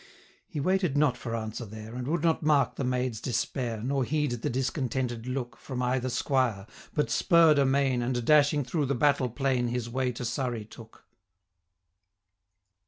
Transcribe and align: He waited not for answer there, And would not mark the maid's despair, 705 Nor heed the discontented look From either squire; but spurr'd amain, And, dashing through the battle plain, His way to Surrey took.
He 0.47 0.59
waited 0.59 0.97
not 0.97 1.15
for 1.15 1.35
answer 1.35 1.63
there, 1.63 1.93
And 1.93 2.07
would 2.07 2.23
not 2.23 2.41
mark 2.41 2.75
the 2.75 2.83
maid's 2.83 3.21
despair, 3.21 3.75
705 3.77 3.87
Nor 3.87 4.03
heed 4.03 4.31
the 4.41 4.49
discontented 4.49 5.27
look 5.27 5.55
From 5.57 5.83
either 5.83 6.09
squire; 6.09 6.65
but 6.95 7.11
spurr'd 7.11 7.59
amain, 7.59 8.01
And, 8.01 8.25
dashing 8.25 8.63
through 8.63 8.87
the 8.87 8.95
battle 8.95 9.29
plain, 9.29 9.67
His 9.67 9.91
way 9.91 10.11
to 10.13 10.25
Surrey 10.25 10.65
took. 10.65 11.05